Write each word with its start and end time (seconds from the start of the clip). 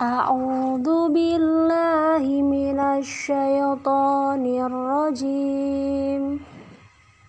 أعوذ 0.00 1.08
بالله 1.08 2.42
من 2.42 2.80
الشيطان 2.80 4.44
الرجيم. 4.44 6.40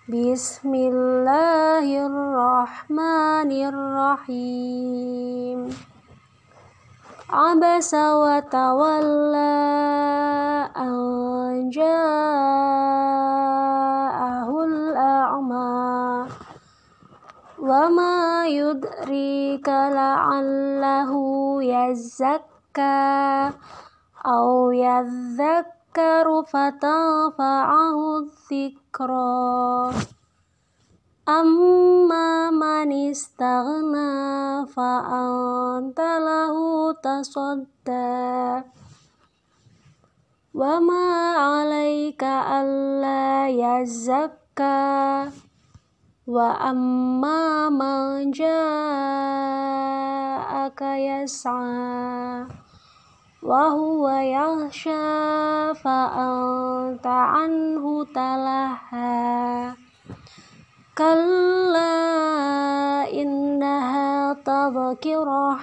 بسم 0.08 0.74
الله 0.74 2.06
الرحمن 2.06 3.50
الرحيم. 3.72 5.58
عبس 7.30 7.94
وتولى 7.94 9.56
أن 10.76 11.70
جاءه 11.72 12.24
الأعمى. 14.64 16.26
وما 17.58 18.46
يدريك 18.46 19.68
لعله 19.68 21.12
يزكى. 21.62 22.57
أو 24.26 24.70
يذكر 24.70 26.42
فتنفعه 26.42 28.18
الذكرى. 28.18 29.92
أما 31.28 32.50
من 32.50 33.10
استغنى 33.10 34.66
فأنت 34.66 36.00
له 36.00 36.56
تصدى. 36.92 38.62
وما 40.54 41.36
عليك 41.36 42.24
ألا 42.24 43.48
يزكى. 43.48 45.47
وأما 46.28 47.68
من 47.72 48.30
جاءك 48.30 48.50
يسعى 50.82 52.46
وهو 53.42 54.08
يخشى 54.08 55.74
فأنت 55.74 57.06
عنه 57.06 58.04
تلهى 58.04 59.72
كلا 60.98 61.88
إنها 63.12 64.32
تذكرة 64.32 65.58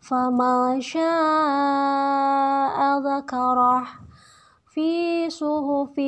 فما 0.00 0.80
شاء 0.80 1.08
ذكره 2.98 3.84
في 4.72 5.30
صحف 5.30 5.98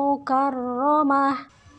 مكرمة 0.00 1.36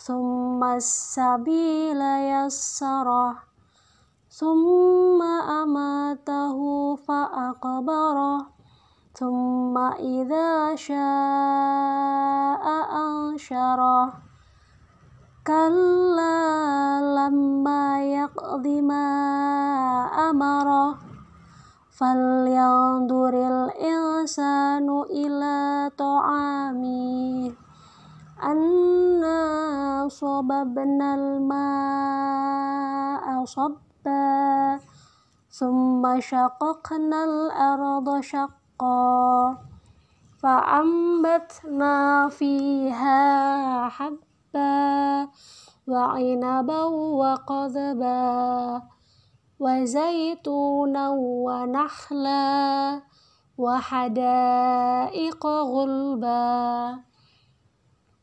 ثم 0.00 0.64
السبيل 0.64 2.00
يسره 2.02 3.36
ثم 4.30 5.22
أماته 5.62 6.58
فأقبره 6.96 8.46
ثم 9.14 9.78
إذا 9.78 10.74
شاء 10.76 12.64
أنشره 13.06 14.12
كلا 15.46 16.40
لما 17.00 18.02
يقض 18.02 18.66
ما 18.66 19.08
أمره 20.30 20.98
فلينظر 21.90 23.34
الإنسان 23.34 24.88
إلى 25.10 25.90
طعامه 25.98 27.52
أنا 28.42 28.89
صببنا 30.21 31.09
الماء 31.15 31.45
صبا 33.45 34.77
ثم 35.49 36.19
شققنا 36.19 37.23
الأرض 37.23 38.21
شقا. 38.21 39.57
فأنبتنا 40.43 42.29
فيها 42.29 43.19
حبا 43.89 45.27
وعنبا 45.87 46.83
وقضبا 47.21 48.81
وزيتونا 49.59 51.09
ونخلا 51.45 53.01
وحدائق 53.57 55.45
غلبا. 55.45 57.10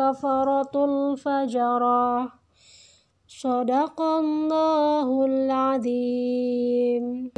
الكفرة 0.00 0.84
الفجرة 0.84 2.32
صدق 3.28 4.00
الله 4.00 5.26
العظيم. 5.26 7.30